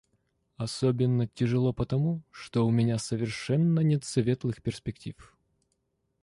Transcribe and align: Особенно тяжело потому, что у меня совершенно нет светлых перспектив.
Особенно 0.57 1.27
тяжело 1.27 1.73
потому, 1.73 2.23
что 2.31 2.65
у 2.65 2.71
меня 2.71 2.97
совершенно 2.97 3.81
нет 3.81 4.03
светлых 4.03 4.59
перспектив. 4.63 5.37